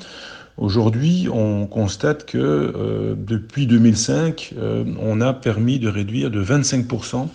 Aujourd'hui, 0.58 1.28
on 1.32 1.66
constate 1.66 2.26
que 2.26 2.38
euh, 2.38 3.14
depuis 3.16 3.66
2005, 3.66 4.54
euh, 4.58 4.84
on 5.00 5.20
a 5.20 5.32
permis 5.32 5.78
de 5.78 5.88
réduire 5.88 6.30
de 6.30 6.44
25% 6.44 7.28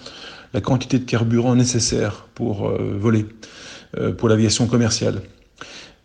la 0.53 0.61
quantité 0.61 0.99
de 0.99 1.03
carburant 1.03 1.55
nécessaire 1.55 2.25
pour 2.33 2.69
voler, 2.69 3.25
pour 4.17 4.29
l'aviation 4.29 4.65
commerciale. 4.65 5.21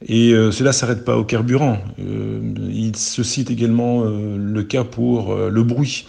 Et 0.06 0.32
cela 0.50 0.70
ne 0.70 0.74
s'arrête 0.74 1.04
pas 1.04 1.16
au 1.16 1.24
carburant. 1.24 1.78
il 1.98 2.96
se 2.96 3.22
cite 3.22 3.50
également 3.50 4.04
le 4.04 4.62
cas 4.62 4.84
pour 4.84 5.34
le 5.34 5.62
bruit. 5.62 6.06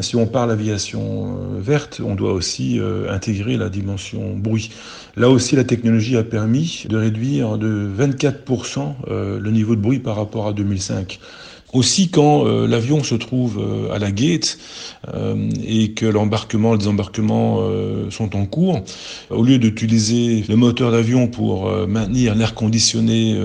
Si 0.00 0.14
on 0.14 0.26
parle 0.26 0.50
aviation 0.52 1.58
verte, 1.58 2.00
on 2.04 2.14
doit 2.14 2.32
aussi 2.32 2.80
intégrer 3.08 3.56
la 3.56 3.68
dimension 3.68 4.36
bruit. 4.36 4.70
Là 5.16 5.30
aussi, 5.30 5.56
la 5.56 5.64
technologie 5.64 6.16
a 6.16 6.22
permis 6.22 6.84
de 6.88 6.96
réduire 6.96 7.58
de 7.58 7.88
24% 7.98 8.94
le 9.08 9.50
niveau 9.50 9.74
de 9.74 9.80
bruit 9.80 9.98
par 9.98 10.16
rapport 10.16 10.46
à 10.46 10.52
2005. 10.52 11.18
Aussi, 11.72 12.10
quand 12.10 12.46
euh, 12.46 12.66
l'avion 12.66 13.04
se 13.04 13.14
trouve 13.14 13.60
euh, 13.60 13.94
à 13.94 13.98
la 13.98 14.10
gate 14.10 14.58
euh, 15.14 15.48
et 15.64 15.92
que 15.92 16.04
l'embarquement, 16.04 16.72
le 16.72 16.78
désembarquement 16.78 17.60
sont 18.10 18.36
en 18.36 18.46
cours, 18.46 18.80
au 19.30 19.44
lieu 19.44 19.58
d'utiliser 19.58 20.44
le 20.48 20.56
moteur 20.56 20.90
d'avion 20.90 21.28
pour 21.28 21.70
maintenir 21.86 22.34
l'air 22.34 22.54
conditionné, 22.54 23.38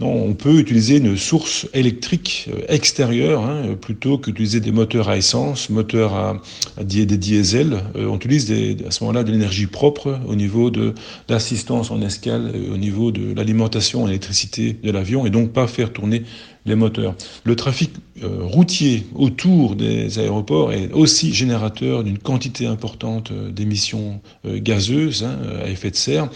on 0.00 0.34
peut 0.34 0.58
utiliser 0.58 0.96
une 0.96 1.16
source 1.16 1.66
électrique 1.74 2.48
extérieure 2.68 3.44
hein, 3.44 3.76
plutôt 3.80 4.18
qu'utiliser 4.18 4.60
des 4.60 4.72
moteurs 4.72 5.08
à 5.08 5.16
essence, 5.16 5.70
moteurs 5.70 6.14
à, 6.14 6.42
des 6.82 7.06
diesels. 7.06 7.82
on 7.94 8.16
utilise 8.16 8.50
à 8.86 8.90
ce 8.90 9.04
moment-là 9.04 9.24
de 9.24 9.32
l'énergie 9.32 9.66
propre 9.66 10.18
au 10.26 10.34
niveau 10.34 10.70
de 10.70 10.94
l'assistance 11.28 11.90
en 11.90 12.00
escale, 12.00 12.52
au 12.72 12.76
niveau 12.76 13.12
de 13.12 13.34
l'alimentation 13.34 14.04
en 14.04 14.08
électricité 14.08 14.76
de 14.82 14.90
l'avion 14.90 15.26
et 15.26 15.30
donc 15.30 15.52
pas 15.52 15.66
faire 15.66 15.92
tourner 15.92 16.22
les 16.66 16.74
moteurs. 16.74 17.14
Le 17.44 17.56
trafic 17.56 17.92
euh, 18.22 18.42
routier 18.42 19.06
autour 19.14 19.76
des 19.76 20.18
aéroports 20.18 20.72
est 20.72 20.92
aussi 20.92 21.32
générateur 21.32 22.04
d'une 22.04 22.18
quantité 22.18 22.66
importante 22.66 23.30
euh, 23.30 23.50
d'émissions 23.50 24.20
euh, 24.46 24.58
gazeuses 24.60 25.24
hein, 25.24 25.38
à 25.64 25.70
effet 25.70 25.90
de 25.90 25.96
serre. 25.96 26.28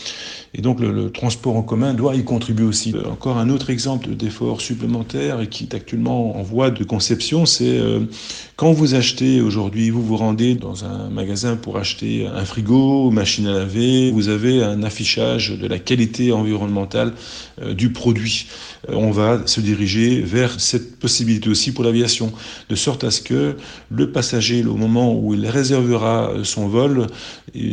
Et 0.54 0.62
donc 0.62 0.80
le, 0.80 0.90
le, 0.92 1.10
transport 1.10 1.56
en 1.56 1.62
commun 1.62 1.92
doit 1.92 2.14
y 2.14 2.24
contribuer 2.24 2.64
aussi. 2.64 2.94
Encore 3.10 3.36
un 3.36 3.50
autre 3.50 3.53
exemple 3.70 4.10
d'effort 4.10 4.60
supplémentaire 4.60 5.40
et 5.40 5.48
qui 5.48 5.64
est 5.64 5.74
actuellement 5.74 6.36
en 6.36 6.42
voie 6.42 6.70
de 6.70 6.84
conception, 6.84 7.46
c'est 7.46 7.80
quand 8.56 8.72
vous 8.72 8.94
achetez 8.94 9.40
aujourd'hui, 9.40 9.90
vous 9.90 10.02
vous 10.02 10.16
rendez 10.16 10.54
dans 10.54 10.84
un 10.84 11.08
magasin 11.08 11.56
pour 11.56 11.78
acheter 11.78 12.26
un 12.26 12.44
frigo, 12.44 13.08
une 13.08 13.14
machine 13.14 13.46
à 13.46 13.52
laver, 13.52 14.10
vous 14.10 14.28
avez 14.28 14.62
un 14.62 14.82
affichage 14.82 15.50
de 15.50 15.66
la 15.66 15.78
qualité 15.78 16.32
environnementale 16.32 17.12
du 17.74 17.90
produit. 17.90 18.46
On 18.88 19.10
va 19.10 19.46
se 19.46 19.60
diriger 19.60 20.20
vers 20.20 20.60
cette 20.60 20.98
possibilité 20.98 21.48
aussi 21.48 21.72
pour 21.72 21.84
l'aviation, 21.84 22.32
de 22.68 22.74
sorte 22.74 23.04
à 23.04 23.10
ce 23.10 23.20
que 23.20 23.56
le 23.90 24.12
passager, 24.12 24.64
au 24.64 24.76
moment 24.76 25.14
où 25.14 25.34
il 25.34 25.46
réservera 25.46 26.32
son 26.42 26.68
vol, 26.68 27.06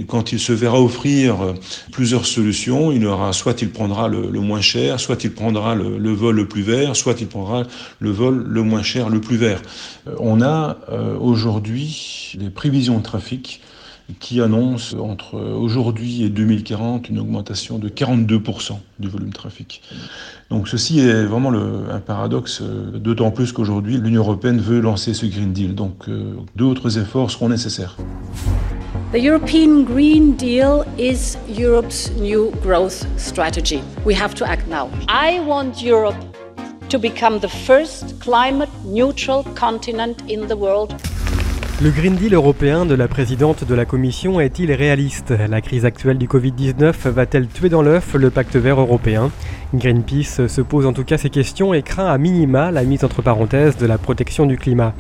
quand 0.08 0.32
il 0.32 0.40
se 0.40 0.54
verra 0.54 0.82
offrir 0.82 1.56
plusieurs 1.92 2.26
solutions, 2.26 2.92
il 2.92 3.06
aura 3.06 3.34
soit 3.34 3.62
il 3.62 3.70
prendra 3.70 4.08
le, 4.08 4.30
moins 4.40 4.62
cher, 4.62 5.00
soit 5.00 5.24
il 5.24 5.32
prendra 5.32 5.76
le, 5.76 6.12
vol 6.12 6.36
le 6.36 6.48
plus 6.48 6.62
vert, 6.62 6.96
soit 6.96 7.20
il 7.22 7.28
prendra 7.28 7.64
le 8.00 8.12
vol 8.12 8.46
le 8.48 8.64
moins 8.64 8.84
cher, 8.84 9.10
le 9.10 9.22
plus 9.22 9.38
vert. 9.38 9.62
On 10.20 10.42
a 10.42 10.78
euh, 10.90 11.18
aujourd'hui 11.18 12.34
les 12.40 12.50
prévisions 12.50 12.98
de 12.98 13.04
trafic 13.04 13.62
qui 14.20 14.42
annonce 14.42 14.96
entre 15.00 15.40
aujourd'hui 15.40 16.24
et 16.24 16.30
2040 16.30 17.10
une 17.10 17.20
augmentation 17.20 17.78
de 17.78 17.90
42% 17.90 18.78
du 19.00 19.08
volume 19.08 19.34
trafic. 19.34 19.82
Donc 20.50 20.68
ceci 20.68 21.00
est 21.00 21.24
vraiment 21.24 21.50
le, 21.50 21.86
un 21.92 22.00
paradoxe, 22.00 22.62
d'autant 22.62 23.32
plus 23.32 23.52
qu'aujourd'hui 23.52 23.98
l'Union 23.98 24.22
européenne 24.22 24.60
veut 24.60 24.80
lancer 24.80 25.14
ce 25.14 25.26
Green 25.26 25.54
Deal. 25.54 25.76
Donc 25.76 26.08
euh, 26.08 26.34
d'autres 26.56 26.98
efforts 26.98 27.32
seront 27.32 27.50
nécessaires. 27.50 27.98
The 29.14 29.18
European 29.18 29.84
Green 29.84 30.36
Deal 30.38 30.86
is 30.98 31.38
Europe's 31.50 32.10
new 32.18 32.52
growth 32.62 33.06
strategy. 33.18 33.82
We 34.06 34.16
have 34.16 34.34
to 34.36 34.46
act 34.46 34.68
now. 34.68 34.90
I 35.10 35.42
want 35.42 35.82
Europe 35.84 36.16
to 36.90 36.98
become 36.98 37.40
the 37.40 37.50
first 37.50 38.20
climate 38.22 38.70
neutral 38.86 39.44
continent 39.56 40.22
in 40.30 40.48
the 40.48 40.56
world. 40.56 40.94
Le 41.84 41.90
Green 41.90 42.14
Deal 42.14 42.36
européen 42.36 42.86
de 42.86 42.94
la 42.94 43.08
présidente 43.08 43.64
de 43.64 43.74
la 43.74 43.86
Commission 43.86 44.40
est-il 44.40 44.72
réaliste? 44.72 45.32
La 45.32 45.62
crise 45.62 45.84
actuelle 45.84 46.20
du 46.20 46.28
Covid-19 46.28 47.10
va-t-elle 47.10 47.48
tuer 47.48 47.70
dans 47.70 47.82
l'œuf 47.82 48.14
le 48.14 48.30
pacte 48.30 48.56
vert 48.56 48.80
européen? 48.80 49.32
Greenpeace 49.74 50.48
se 50.48 50.62
pose 50.62 50.86
en 50.86 50.94
tout 50.94 51.04
cas 51.04 51.18
ces 51.18 51.32
questions 51.32 51.74
et 51.74 51.82
craint 51.82 52.06
à 52.06 52.20
minima 52.20 52.70
la 52.70 52.84
mise 52.84 53.04
entre 53.04 53.24
parenthèses 53.24 53.78
de 53.78 53.88
la 53.88 53.98
protection 53.98 54.46
du 54.46 54.60
climat. 54.60 54.94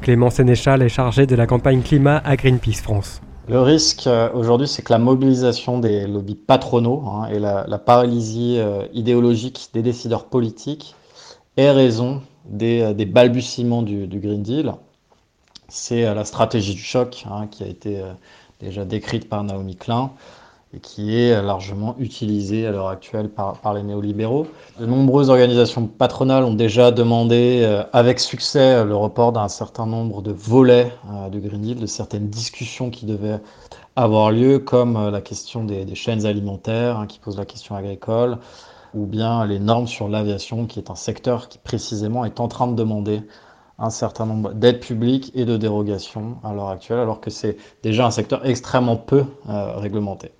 Clément 0.00 0.30
Sénéchal 0.30 0.80
est 0.82 0.88
chargé 0.88 1.26
de 1.26 1.34
la 1.34 1.48
campagne 1.48 1.82
climat 1.82 2.22
à 2.24 2.36
Greenpeace 2.36 2.82
France. 2.84 3.20
Le 3.48 3.60
risque 3.60 4.06
euh, 4.06 4.30
aujourd'hui, 4.32 4.68
c'est 4.68 4.82
que 4.82 4.92
la 4.92 5.00
mobilisation 5.00 5.80
des 5.80 6.06
lobbies 6.06 6.36
patronaux 6.36 7.02
hein, 7.04 7.28
et 7.32 7.40
la, 7.40 7.64
paralysie 7.84 8.58
euh, 8.60 8.86
idéologique 8.92 9.70
des 9.74 9.82
décideurs 9.82 10.26
politiques 10.26 10.94
ait 11.56 11.72
raison 11.72 12.22
des, 12.48 12.82
euh, 12.82 13.06
balbutiements 13.06 13.82
du 13.82 14.06
Green 14.20 14.44
Deal 14.44 14.72
c'est 15.68 16.04
euh, 16.04 16.14
la 16.14 16.24
stratégie 16.24 16.74
du 16.74 16.82
choc 16.82 17.24
hein, 17.30 17.46
qui 17.50 17.62
a 17.62 17.66
été 17.66 18.00
euh, 18.00 18.12
déjà 18.60 18.84
décrite 18.84 19.28
par 19.28 19.44
Naomi 19.44 19.76
Klein 19.76 20.10
et 20.74 20.80
qui 20.80 21.16
est 21.16 21.32
euh, 21.32 21.42
largement 21.42 21.94
utilisée 21.98 22.66
à 22.66 22.72
l'heure 22.72 22.88
actuelle 22.88 23.28
par, 23.28 23.74
les 23.74 23.82
néolibéraux. 23.82 24.46
De 24.80 24.86
nombreuses 24.86 25.28
organisations 25.28 25.86
patronales 25.86 26.44
ont 26.44 26.54
déjà 26.54 26.90
demandé 26.90 27.64
avec 27.92 28.18
succès 28.18 28.84
le 28.84 28.96
report 28.96 29.32
d'un 29.32 29.48
certain 29.48 29.86
nombre 29.86 30.22
de 30.22 30.32
volets 30.32 30.92
du 31.30 31.40
Green 31.40 31.60
Deal, 31.60 31.78
de 31.78 31.86
certaines 31.86 32.28
discussions 32.28 32.90
qui 32.90 33.06
devaient 33.06 33.40
avoir 33.96 34.30
lieu, 34.30 34.58
comme 34.58 35.10
la 35.10 35.20
question 35.20 35.64
des, 35.64 35.84
des 35.84 35.94
chaînes 35.94 36.24
alimentaires, 36.24 36.98
hein, 36.98 37.06
qui 37.06 37.18
pose 37.18 37.36
la 37.36 37.44
question 37.44 37.74
agricole, 37.74 38.38
ou 38.94 39.06
bien 39.06 39.44
les 39.46 39.58
normes 39.58 39.86
sur 39.86 40.08
l'aviation, 40.08 40.66
qui 40.66 40.78
est 40.78 40.90
un 40.90 40.94
secteur 40.94 41.48
qui 41.48 41.58
précisément 41.58 42.24
est 42.24 42.40
en 42.40 42.48
train 42.48 42.66
de 42.68 42.74
demander 42.74 43.22
un 43.78 43.90
certain 43.90 44.26
nombre 44.26 44.52
d'aides 44.52 44.80
publiques 44.80 45.30
et 45.34 45.44
de 45.44 45.56
dérogations 45.56 46.36
à 46.42 46.52
l'heure 46.52 46.68
actuelle, 46.68 46.98
alors 46.98 47.20
que 47.20 47.30
c'est 47.30 47.56
déjà 47.82 48.06
un 48.06 48.10
secteur 48.10 48.44
extrêmement 48.44 48.96
peu 48.96 49.24
euh, 49.48 49.76
réglementé. 49.76 50.32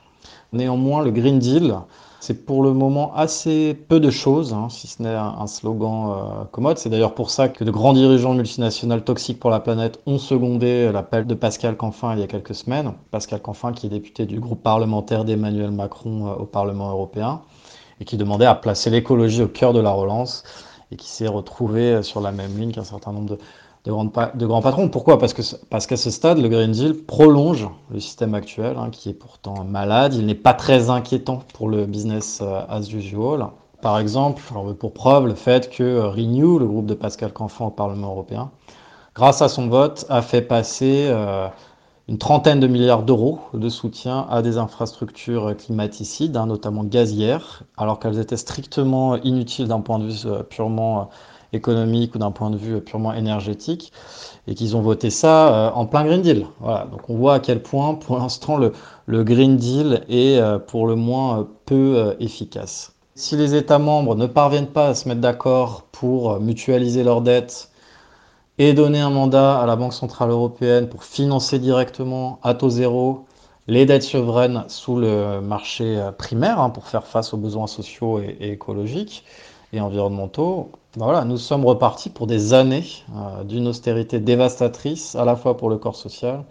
Néanmoins, 0.53 1.03
le 1.03 1.11
Green 1.11 1.39
Deal, 1.39 1.77
c'est 2.21 2.45
pour 2.47 2.63
le 2.63 2.73
moment 2.73 3.15
assez 3.15 3.75
peu 3.75 4.01
de 4.01 4.11
choses, 4.11 4.53
hein, 4.53 4.69
si 4.71 4.89
ce 4.89 5.03
n'est 5.03 5.15
un, 5.15 5.47
slogan 5.47 6.11
euh, 6.11 6.45
commode. 6.51 6.79
C'est 6.79 6.91
d'ailleurs 6.91 7.15
pour 7.15 7.31
ça 7.31 7.49
que 7.49 7.63
de 7.63 7.71
grands 7.71 7.93
dirigeants 7.93 8.35
multinationales 8.35 9.05
toxiques 9.05 9.39
pour 9.39 9.51
la 9.51 9.61
planète 9.61 10.01
ont 10.07 10.19
secondé 10.19 10.91
l'appel 10.91 11.27
de 11.27 11.35
Pascal 11.35 11.77
Canfin 11.77 12.15
il 12.15 12.21
y 12.21 12.23
a 12.23 12.27
quelques 12.27 12.57
semaines. 12.57 12.93
Pascal 13.13 13.41
Canfin, 13.41 13.73
qui 13.73 13.87
est 13.87 13.91
député 13.91 14.27
du 14.27 14.41
groupe 14.41 14.63
parlementaire 14.63 15.25
d'Emmanuel 15.25 15.71
Macron 15.71 16.27
euh, 16.27 16.35
au 16.35 16.45
Parlement 16.45 16.91
européen, 16.91 17.43
et 18.01 18.05
qui 18.05 18.17
demandait 18.17 18.47
à 18.47 18.57
placer 18.57 18.91
l'écologie 18.91 19.43
au 19.43 19.49
cœur 19.49 19.73
de 19.73 19.81
la 19.81 19.91
relance 19.91 20.43
et 20.91 20.97
qui 20.97 21.09
s'est 21.09 21.29
retrouvé 21.29 22.03
sur 22.03 22.21
la 22.21 22.33
même 22.33 22.57
ligne 22.59 22.73
qu'un 22.73 22.85
certain 22.85 23.13
nombre 23.13 23.37
de, 23.85 24.47
grands 24.47 24.63
patrons. 24.63 24.89
Pourquoi? 24.89 25.19
Parce 25.19 25.33
que 25.33 25.43
parce 25.71 25.87
qu'à 25.87 25.97
ce 25.97 26.11
stade, 26.11 26.39
le 26.39 26.49
Green 26.49 26.73
Deal 26.73 26.95
prolonge 26.95 27.69
le 27.91 28.01
système 28.01 28.35
actuel, 28.35 28.77
hein, 28.77 28.91
qui 28.91 29.11
est 29.11 29.15
pourtant 29.15 29.65
malade. 29.65 30.15
Il 30.15 30.27
n'est 30.27 30.35
pas 30.35 30.55
très 30.55 30.91
inquiétant 30.91 31.43
pour 31.55 31.69
le 31.69 31.87
business 31.87 32.41
euh, 32.43 32.61
as 32.69 32.93
usual. 32.93 33.47
Par 33.81 33.99
exemple, 33.99 34.43
pour 34.79 34.93
preuve, 34.93 35.27
le 35.27 35.35
fait 35.35 35.71
que 35.71 35.85
euh, 35.85 36.09
Renew, 36.09 36.59
le 36.59 36.67
groupe 36.67 36.87
de 36.87 36.95
Pascal 36.95 37.33
Canfin 37.33 37.67
au 37.67 37.71
Parlement 37.71 38.09
européen, 38.09 38.51
grâce 39.15 39.41
à 39.41 39.49
son 39.49 39.69
vote, 39.69 40.05
a 40.09 40.21
fait 40.21 40.43
passer 40.43 41.07
euh, 41.09 41.49
une 42.09 42.17
trentaine 42.17 42.59
de 42.59 42.67
milliards 42.67 43.03
d'euros 43.03 43.41
de 43.53 43.69
soutien 43.69 44.27
à 44.31 44.41
des 44.41 44.57
infrastructures 44.57 45.55
climaticides, 45.57 46.37
hein, 46.39 46.47
notamment 46.47 46.83
gazières, 46.83 47.65
alors 47.77 47.99
qu'elles 47.99 48.19
étaient 48.19 48.39
strictement 48.39 49.17
inutiles 49.17 49.69
d'un 49.69 49.81
point 49.81 49.99
de 49.99 50.07
vue 50.07 50.19
euh, 50.25 50.43
purement 50.43 51.01
euh, 51.01 51.05
économique 51.53 52.15
ou 52.15 52.19
d'un 52.19 52.31
point 52.31 52.49
de 52.51 52.57
vue 52.57 52.81
purement 52.81 53.13
énergétique, 53.13 53.93
et 54.47 54.55
qu'ils 54.55 54.75
ont 54.75 54.81
voté 54.81 55.11
ça 55.11 55.69
euh, 55.69 55.71
en 55.75 55.85
plein 55.85 56.05
Green 56.05 56.23
Deal. 56.23 56.47
Voilà, 56.61 56.87
donc 56.87 57.11
on 57.11 57.17
voit 57.17 57.35
à 57.35 57.41
quel 57.41 57.63
point 57.63 57.95
pour 57.95 58.17
l'instant 58.19 58.57
le, 58.57 58.73
Green 59.25 59.59
Deal 59.59 60.03
est 60.09 60.39
euh, 60.39 60.59
pour 60.59 60.87
le 60.87 60.95
moins 60.95 61.47
peu 61.67 62.17
efficace. 62.21 62.95
Si 63.15 63.37
les 63.37 63.55
États 63.55 63.79
membres 63.79 64.15
ne 64.15 64.27
parviennent 64.27 64.69
pas 64.69 64.89
à 64.89 64.95
se 64.95 65.09
mettre 65.09 65.21
d'accord 65.21 65.83
pour 65.93 66.41
mutualiser 66.41 67.03
leurs 67.03 67.21
dettes 67.21 67.71
et 68.59 68.75
donner 68.75 69.01
un 69.01 69.11
mandat 69.11 69.59
à 69.61 69.67
la 69.67 69.77
Banque 69.77 69.95
Centrale 69.95 70.31
Européenne 70.31 70.89
pour 70.89 71.05
financer 71.05 71.59
directement 71.59 72.39
à 72.43 72.55
taux 72.55 72.71
zéro 72.71 73.27
les 73.67 73.87
dettes 73.87 74.03
souveraines 74.03 74.65
sous 74.69 74.97
le 74.97 75.41
marché 75.41 76.03
primaire 76.19 76.59
hein, 76.61 76.71
pour 76.71 76.87
faire 76.87 77.07
face 77.07 77.35
aux 77.35 77.37
besoins 77.37 77.67
sociaux 77.67 78.19
et 78.21 78.37
écologiques, 78.41 79.25
et 79.73 79.81
environnementaux, 79.81 80.71
ben 80.97 81.05
voilà, 81.05 81.25
nous 81.25 81.37
sommes 81.37 81.65
repartis 81.65 82.11
pour 82.11 82.27
des 82.27 82.55
années 82.55 82.85
euh, 83.15 83.45
d'une 83.45 83.67
austérité 83.69 84.19
dévastatrice, 84.19 85.15
à 85.15 85.25
la 85.25 85.37
fois 85.37 85.57
pour 85.57 85.69
le 85.69 85.77
corps 85.77 85.97
social 85.97 86.45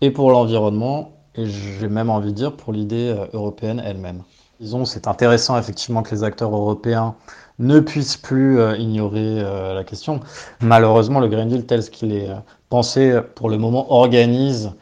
et 0.00 0.10
pour 0.10 0.30
l'environnement, 0.30 1.12
et 1.34 1.46
j'ai 1.46 1.88
même 1.88 2.10
envie 2.10 2.32
de 2.32 2.36
dire 2.36 2.52
pour 2.56 2.72
l'idée 2.72 3.14
euh, 3.16 3.26
européenne 3.32 3.82
elle-même. 3.84 4.22
Disons, 4.60 4.84
c'est 4.84 5.08
intéressant 5.08 5.58
effectivement 5.58 6.02
que 6.02 6.14
les 6.14 6.22
acteurs 6.22 6.54
européens 6.54 7.14
ne 7.58 7.80
puissent 7.80 8.16
plus 8.16 8.58
euh, 8.58 8.76
ignorer 8.76 9.42
la 9.42 9.84
question. 9.84 10.20
Malheureusement, 10.60 11.20
le 11.20 11.28
Green 11.28 11.48
Deal 11.48 11.66
tel 11.66 11.82
qu'il 11.88 12.12
est 12.12 12.30
pensé 12.68 13.20
pour 13.34 13.50
le 13.50 13.58
moment 13.58 13.92
organise 13.92 14.72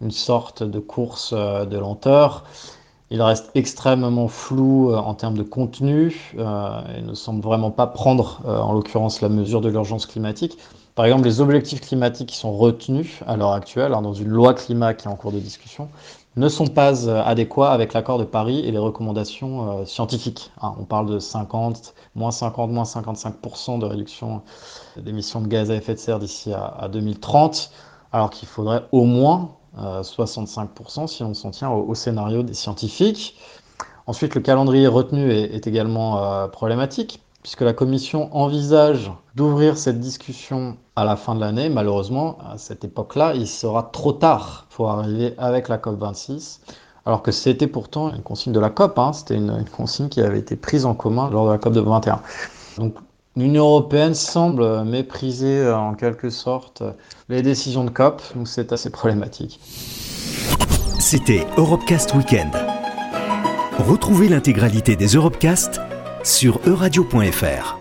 une 0.00 0.10
sorte 0.10 0.62
de 0.62 0.78
course 0.78 1.32
de 1.34 1.78
lenteur 1.78 2.44
il 3.10 3.20
reste 3.22 3.50
extrêmement 3.56 4.28
flou 4.28 4.92
euh, 4.92 4.96
en 4.96 5.14
termes 5.14 5.36
de 5.36 5.42
contenu 5.42 6.32
euh, 6.38 6.80
et 6.96 7.02
ne 7.02 7.14
semble 7.14 7.42
vraiment 7.42 7.72
pas 7.72 7.88
prendre, 7.88 8.40
euh, 8.46 8.58
en 8.58 8.72
l'occurrence, 8.72 9.20
la 9.20 9.28
mesure 9.28 9.60
de 9.60 9.68
l'urgence 9.68 10.06
climatique. 10.06 10.56
Par 10.94 11.04
exemple, 11.06 11.24
les 11.24 11.40
objectifs 11.40 11.80
climatiques 11.80 12.28
qui 12.28 12.36
sont 12.36 12.52
retenus 12.52 13.20
à 13.26 13.36
l'heure 13.36 13.52
actuelle, 13.52 13.94
hein, 13.94 14.02
dans 14.02 14.14
une 14.14 14.28
loi 14.28 14.54
climat 14.54 14.94
qui 14.94 15.08
est 15.08 15.10
en 15.10 15.16
cours 15.16 15.32
de 15.32 15.40
discussion, 15.40 15.88
ne 16.36 16.48
sont 16.48 16.68
pas 16.68 17.08
adéquats 17.10 17.72
avec 17.72 17.92
l'accord 17.92 18.18
de 18.18 18.24
Paris 18.24 18.60
et 18.60 18.70
les 18.70 18.78
recommandations 18.78 19.84
scientifiques. 19.84 20.52
Hein. 20.62 20.74
on 20.78 20.84
parle 20.84 21.06
de 21.06 21.18
50, 21.18 21.94
moins 22.14 22.30
50, 22.30 22.70
moins 22.70 22.84
55% 22.84 23.80
de 23.80 23.84
réduction 23.84 24.42
d'émissions 24.96 25.40
de 25.40 25.48
gaz 25.48 25.70
à 25.70 25.74
effet 25.74 25.94
de 25.94 25.98
serre 25.98 26.20
d'ici 26.20 26.52
à, 26.52 26.66
à 26.66 26.88
2030, 26.88 27.72
alors 28.12 28.30
qu'il 28.30 28.48
faudrait 28.48 28.84
au 28.92 29.04
moins 29.04 29.50
65% 29.78 31.06
si 31.06 31.22
on 31.22 31.34
s'en 31.34 31.50
tient 31.50 31.70
au, 31.70 31.94
scénario 31.94 32.42
des 32.42 32.54
scientifiques. 32.54 33.36
Ensuite, 34.06 34.34
le 34.34 34.40
calendrier 34.40 34.86
retenu 34.86 35.30
est, 35.30 35.66
également 35.66 36.22
euh, 36.22 36.48
problématique, 36.48 37.22
puisque 37.42 37.62
la 37.62 37.72
Commission 37.72 38.34
envisage 38.36 39.10
d'ouvrir 39.34 39.78
cette 39.78 40.00
discussion 40.00 40.76
à 40.96 41.04
la 41.04 41.16
fin 41.16 41.34
de 41.34 41.40
l'année. 41.40 41.68
Malheureusement, 41.68 42.38
à 42.50 42.58
cette 42.58 42.84
époque-là, 42.84 43.34
il 43.34 43.46
sera 43.46 43.84
trop 43.92 44.12
tard 44.12 44.66
pour 44.70 44.90
arriver 44.90 45.34
avec 45.38 45.68
la 45.68 45.78
COP26, 45.78 46.60
alors 47.06 47.22
que 47.22 47.32
c'était 47.32 47.66
pourtant 47.66 48.12
une 48.14 48.22
consigne 48.22 48.52
de 48.52 48.60
la 48.60 48.70
COP, 48.70 48.98
hein. 48.98 49.12
c'était 49.12 49.36
une, 49.36 49.64
consigne 49.64 50.08
qui 50.08 50.20
avait 50.20 50.38
été 50.38 50.56
prise 50.56 50.84
en 50.84 50.94
commun 50.94 51.30
lors 51.30 51.46
de 51.46 51.52
la 51.52 51.58
COP 51.58 51.72
de 51.72 51.80
21. 51.80 52.20
Donc 52.78 52.94
L'Union 53.36 53.62
européenne 53.64 54.14
semble 54.14 54.82
mépriser 54.82 55.60
euh, 55.60 55.78
en 55.78 55.94
quelque 55.94 56.30
sorte 56.30 56.82
les 57.28 57.42
décisions 57.42 57.84
de 57.84 57.90
COP, 57.90 58.20
donc 58.34 58.48
c'est 58.48 58.72
assez 58.72 58.90
problématique. 58.90 59.60
C'était 60.98 61.46
Europecast 61.56 62.12
Weekend. 62.14 62.50
Retrouvez 63.78 64.28
l'intégralité 64.28 64.96
des 64.96 65.06
Europecast 65.06 65.80
sur 66.24 66.60
euradio.fr. 66.66 67.79